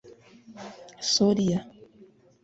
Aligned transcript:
Soria 1.09 1.59